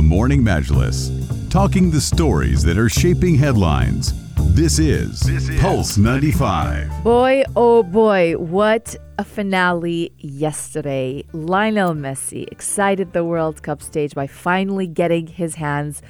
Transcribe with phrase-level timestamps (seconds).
[0.00, 4.14] The Morning Majlis, talking the stories that are shaping headlines.
[4.54, 5.28] This is,
[5.60, 7.04] Pulse 95.
[7.04, 11.22] Boy, oh boy, what a finale yesterday.
[11.34, 16.00] Lionel Messi excited the World Cup stage by finally getting his hands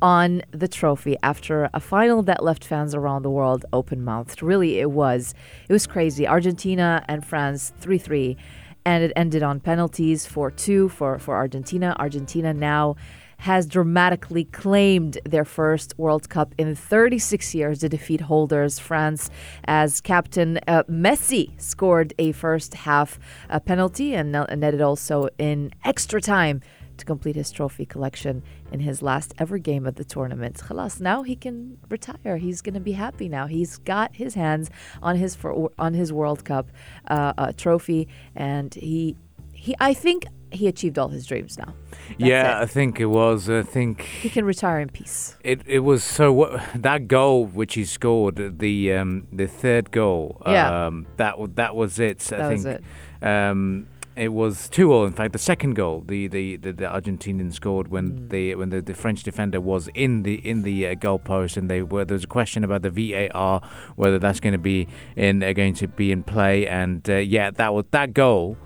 [0.00, 4.44] on the trophy after a final that left fans around the world open mouthed.
[4.44, 5.34] Really, it was.
[5.68, 6.24] It was crazy.
[6.24, 8.36] Argentina and France 3 3,
[8.84, 11.96] and it ended on penalties 4 2 for, for Argentina.
[11.98, 12.94] Argentina now
[13.40, 19.30] has dramatically claimed their first World Cup in 36 years to defeat holders France
[19.64, 23.18] as captain uh, Messi scored a first half
[23.48, 26.60] uh, penalty and, netted also in extra time
[26.98, 30.56] to complete his trophy collection in his last ever game of the tournament.
[30.56, 32.36] Khalas, now he can retire.
[32.36, 33.46] He's going to be happy now.
[33.46, 34.70] He's got his hands
[35.02, 36.70] on his for, on his World Cup
[37.08, 39.16] uh, uh, trophy, and he
[39.52, 41.74] he I think he achieved all his dreams now.
[41.90, 42.62] That's yeah, it.
[42.62, 43.48] I think it was.
[43.48, 45.36] I think he can retire in peace.
[45.44, 50.40] it, it was so what that goal which he scored the um, the third goal.
[50.46, 50.86] Yeah.
[50.86, 52.26] Um, that that was it.
[52.32, 52.80] I That was think.
[53.22, 55.06] Um, it was two all.
[55.06, 58.28] In fact, the second goal, the the, the, the Argentinian scored when Mm.
[58.30, 61.80] the when the, the French defender was in the in the uh, goalpost, and they
[61.82, 63.62] were there was a question about the VAR
[63.96, 67.50] whether that's going to be in uh, going to be in play, and uh, yeah,
[67.52, 68.58] that was that goal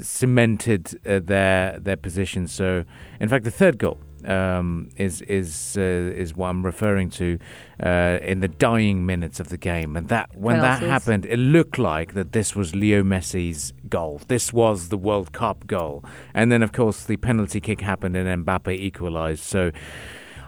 [0.00, 2.48] cemented uh, their their position.
[2.48, 2.84] So,
[3.20, 7.38] in fact, the third goal um, is is uh, is what I'm referring to
[7.82, 11.78] uh, in the dying minutes of the game, and that when that happened, it looked
[11.78, 14.20] like that this was Leo Messi's goal.
[14.28, 18.44] This was the World Cup goal, and then of course the penalty kick happened and
[18.44, 19.42] Mbappe equalised.
[19.42, 19.70] So.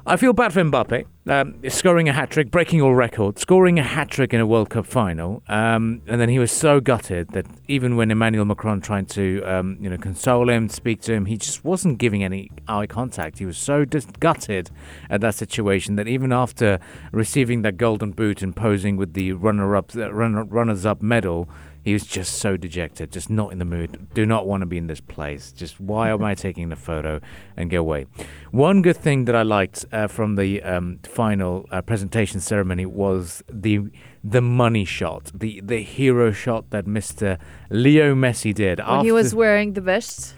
[0.06, 3.83] I feel bad for Mbappe, um, scoring a hat trick, breaking all records, scoring a
[3.83, 7.47] hat trick in a World Cup final, um, and then he was so gutted that
[7.67, 11.37] even when Emmanuel Macron tried to, um, you know, console him, speak to him, he
[11.37, 13.39] just wasn't giving any eye contact.
[13.39, 14.70] He was so just gutted
[15.11, 16.79] at that situation that even after
[17.12, 21.48] receiving that golden boot and posing with the runner-up, uh, runner, runners-up medal,
[21.85, 24.08] he was just so dejected, just not in the mood.
[24.13, 25.52] Do not want to be in this place.
[25.52, 27.19] Just why am I taking the photo
[27.57, 28.05] and go away?
[28.51, 33.42] One good thing that I liked uh, from the um, final uh, presentation ceremony was
[33.67, 33.74] the
[34.36, 37.39] the money shot, the the hero shot that Mr.
[37.70, 38.77] Leo Messi did.
[38.79, 40.34] When he was wearing the vest.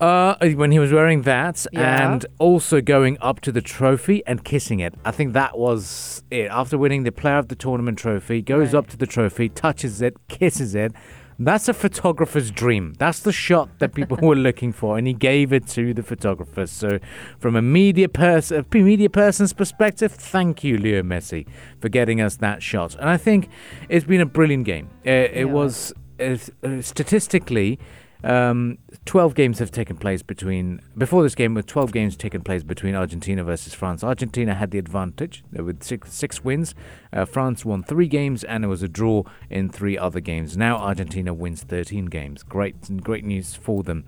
[0.00, 2.12] uh, when he was wearing that Yeah.
[2.12, 4.92] and also going up to the trophy and kissing it.
[5.04, 6.48] I think that was it.
[6.60, 8.78] After winning the Player of the Tournament trophy, goes Right.
[8.78, 10.92] up to the trophy, touches it, kisses it.
[11.40, 12.94] That's a photographer's dream.
[12.98, 16.72] That's the shot that people were looking for, and he gave it to the photographers.
[16.72, 16.98] So,
[17.38, 21.46] from a media person, a media person's perspective, thank you, Leo Messi,
[21.80, 22.96] for getting us that shot.
[22.96, 23.48] And I think
[23.88, 24.88] it's been a brilliant game.
[25.06, 25.44] Uh, it Yeah.
[25.44, 27.78] was uh, uh, statistically
[28.24, 32.62] um, 12 games have taken place between before this game with 12 games taken place
[32.62, 34.02] between Argentina versus France.
[34.02, 36.74] Argentina had the advantage uh, with six, six wins.
[37.12, 40.56] Uh, France won three games and it was a draw in three other games.
[40.56, 42.42] Now Argentina wins 13 games.
[42.42, 44.04] Great, great news for them.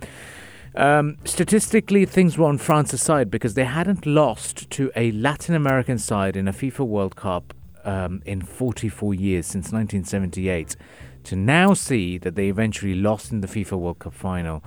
[0.75, 5.97] Um, statistically, things were on France's side because they hadn't lost to a Latin American
[5.97, 10.75] side in a FIFA World Cup um, in 44 years since 1978.
[11.25, 14.63] To now see that they eventually lost in the FIFA World Cup final,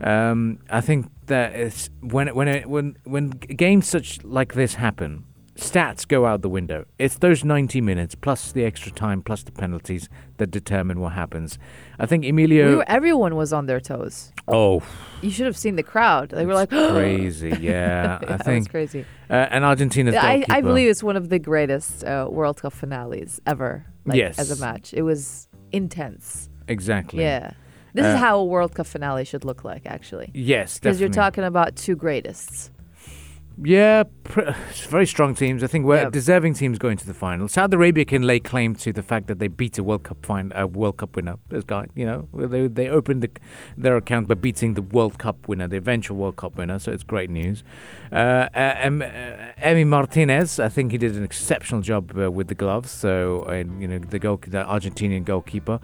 [0.00, 5.24] um, I think that it's when when it, when when games such like this happen,
[5.56, 6.84] stats go out the window.
[6.98, 11.58] It's those 90 minutes plus the extra time plus the penalties that determine what happens.
[11.98, 12.68] I think Emilio.
[12.68, 14.32] We were, everyone was on their toes.
[14.48, 14.82] oh,
[15.22, 16.28] You should have seen the crowd.
[16.30, 17.48] They were like, crazy.
[17.60, 18.70] Yeah, Yeah, I think.
[18.70, 19.04] crazy.
[19.30, 23.40] Uh, and Argentina's I, I believe it's one of the greatest uh, World Cup finales
[23.46, 23.86] ever.
[24.04, 24.38] Like, Yes.
[24.38, 26.48] As a match, it was intense.
[26.68, 27.22] exactly.
[27.22, 27.52] Yeah.
[27.94, 30.30] This Uh, is how a World Cup finale should look like, actually.
[30.34, 32.70] Yes, Because you're talking about two greatest.
[33.62, 34.50] Yeah, pr-
[34.88, 35.62] very strong teams.
[35.62, 36.12] I think we're Yep.
[36.12, 37.48] deserving teams going to the final.
[37.48, 40.52] Saudi Arabia can lay claim to the fact that they beat a World Cup fin-
[40.54, 41.36] uh, World Cup winner.
[41.48, 43.30] This guy, you know, they they opened the,
[43.76, 46.78] their account by beating the World Cup winner, the eventual World Cup winner.
[46.78, 47.64] So it's great news.
[48.12, 49.06] Uh, uh, em, uh,
[49.62, 52.90] Emi Martinez, I think he did an exceptional job uh, with the gloves.
[52.90, 53.50] So
[53.80, 55.80] you know, the goal, the Argentinian goalkeeper.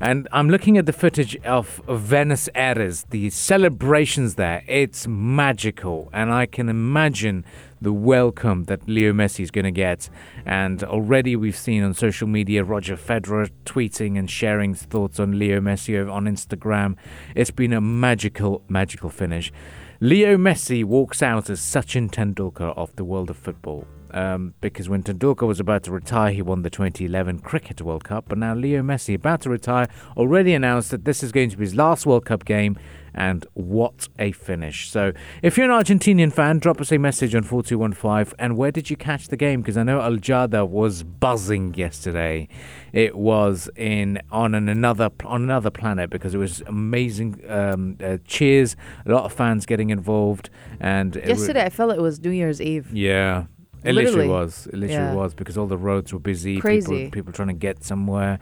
[0.00, 4.64] And I'm looking at the footage of Buenos Aires, the celebrations there.
[4.66, 6.10] It's magical.
[6.12, 7.44] And I can imagine
[7.80, 10.08] the welcome that Leo Messi is going to get.
[10.44, 15.38] And already we've seen on social media Roger Federer tweeting and sharing his thoughts on
[15.38, 16.96] Leo Messi on Instagram.
[17.34, 19.52] It's been a magical, magical finish.
[20.00, 23.86] Leo Messi walks out as Sachin Tendulkar of the world of football.
[24.14, 28.26] Um, because when Tendulkar was about to retire, he won the 2011 Cricket World Cup.
[28.28, 31.64] But now Leo Messi, about to retire, already announced that this is going to be
[31.64, 32.78] his last World Cup game
[33.14, 34.90] and what a finish.
[34.90, 35.12] So,
[35.42, 38.34] if you're an Argentinian fan, drop us a message on 4215.
[38.38, 39.62] And where did you catch the game?
[39.62, 42.48] Because I know Al Jada was buzzing yesterday.
[42.92, 48.18] It was in on an another on another planet because it was amazing um, uh,
[48.26, 48.76] cheers,
[49.06, 50.50] a lot of fans getting involved.
[50.80, 52.92] And yesterday, I felt it was New Year's Eve.
[52.92, 53.44] Yeah.
[53.84, 54.66] It literally, literally was.
[54.66, 55.14] It literally yeah.
[55.14, 56.58] was because all the roads were busy.
[56.58, 57.04] Crazy.
[57.04, 58.38] People, people trying to get somewhere.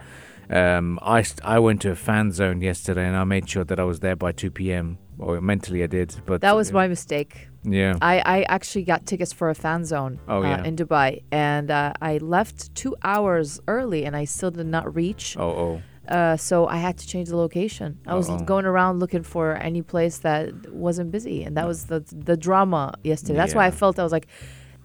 [0.49, 3.83] Um, I, I went to a fan zone yesterday and I made sure that I
[3.83, 4.97] was there by 2 p.m.
[5.19, 7.47] Or mentally I did, but that was uh, my mistake.
[7.63, 10.63] Yeah, I, I actually got tickets for a fan zone oh, uh, yeah.
[10.63, 15.37] in Dubai, and uh, I left two hours early, and I still did not reach.
[15.37, 15.81] Oh, oh.
[16.07, 17.99] Uh, so I had to change the location.
[18.07, 18.39] I was Uh-oh.
[18.39, 22.95] going around looking for any place that wasn't busy, and that was the the drama
[23.03, 23.35] yesterday.
[23.35, 23.59] That's yeah.
[23.59, 24.27] why I felt I was like,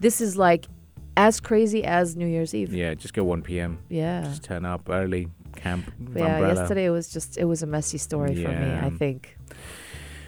[0.00, 0.67] this is like
[1.17, 2.73] as crazy as New Year's Eve.
[2.73, 3.79] Yeah, just go 1 p.m.
[3.89, 5.87] Yeah, just turn up early, camp.
[5.99, 6.55] Yeah, umbrella.
[6.55, 8.47] yesterday was just it was a messy story yeah.
[8.47, 8.87] for me.
[8.87, 9.37] I think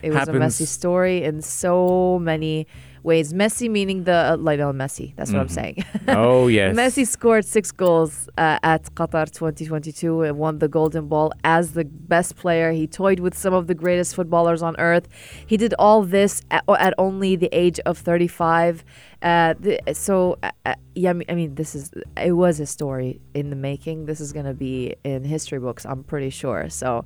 [0.02, 2.66] it was a messy story in so many
[3.02, 3.32] ways.
[3.32, 5.14] Messi meaning the uh, Lionel Messi.
[5.16, 5.58] That's what mm-hmm.
[5.58, 5.84] I'm saying.
[6.08, 6.76] oh yes.
[6.76, 11.84] Messi scored six goals uh, at Qatar 2022 and won the Golden Ball as the
[11.84, 12.72] best player.
[12.72, 15.08] He toyed with some of the greatest footballers on earth.
[15.46, 18.84] He did all this at, at only the age of 35.
[19.22, 23.50] Uh, the, so uh, uh yeah, I mean, this is it was a story in
[23.50, 24.06] the making.
[24.06, 26.68] This is gonna be in history books, I'm pretty sure.
[26.68, 27.04] So,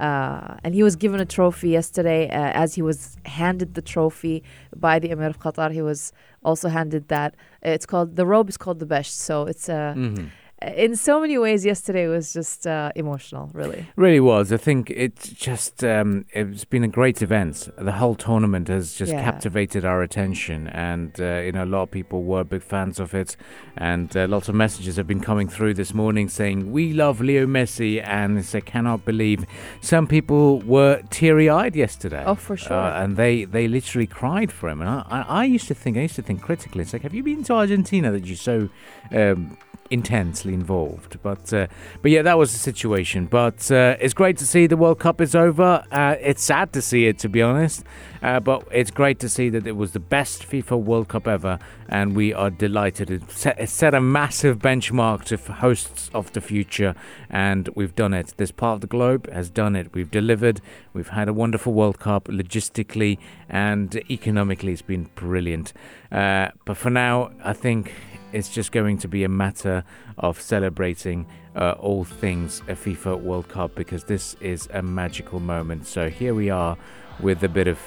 [0.00, 4.42] uh, and he was given a trophy yesterday uh, as he was handed the trophy
[4.74, 5.70] by the Emir of Qatar.
[5.70, 6.12] He was
[6.42, 7.34] also handed that.
[7.62, 9.12] It's called the robe is called the bisht.
[9.12, 9.94] So it's a.
[9.96, 10.26] Mm-hmm
[10.62, 13.86] in so many ways, yesterday was just uh, emotional, really.
[13.96, 14.52] Really was.
[14.52, 17.70] I think it's just, um, it's been a great event.
[17.78, 19.22] The whole tournament has just yeah.
[19.24, 20.68] captivated our attention.
[20.68, 23.36] And, uh, you know, a lot of people were big fans of it.
[23.78, 27.46] And uh, lots of messages have been coming through this morning saying, We love Leo
[27.46, 28.06] Messi.
[28.06, 29.46] And they cannot believe.
[29.80, 32.24] Some people were teary eyed yesterday.
[32.26, 32.76] Oh, for sure.
[32.76, 34.82] Uh, and they, they literally cried for him.
[34.82, 37.14] And I, I, I, used to think, I used to think critically, it's like, have
[37.14, 38.68] you been to Argentina that you're so.
[39.10, 39.56] Um,
[39.90, 41.18] intensely involved.
[41.22, 41.66] But uh,
[42.02, 43.26] but yeah, that was the situation.
[43.26, 45.84] But uh, it's great to see the World Cup is over.
[45.90, 47.84] Uh, it's sad to see it, to be honest.
[48.22, 51.58] Uh, but it's great to see that it was the best FIFA World Cup ever,
[51.88, 53.10] and we are delighted.
[53.10, 56.94] It set, it set a massive benchmark to hosts of the future,
[57.30, 58.34] and we've done it.
[58.36, 59.94] This part of the globe has done it.
[59.94, 60.60] We've delivered.
[60.92, 63.18] We've had a wonderful World Cup logistically
[63.48, 64.72] and economically.
[64.72, 65.72] It's been brilliant.
[66.12, 67.92] Uh, but for now, I think
[68.32, 69.84] it's just going to be a matter
[70.18, 75.86] of celebrating uh, all things a FIFA World Cup because this is a magical moment.
[75.86, 76.76] So here we are
[77.20, 77.78] with a bit of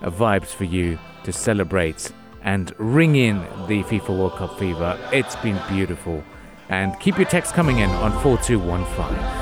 [0.00, 2.12] uh, vibes for you to celebrate
[2.42, 3.38] and ring in
[3.68, 4.98] the FIFA World Cup fever.
[5.12, 6.22] It's been beautiful.
[6.68, 9.41] And keep your text coming in on 4215.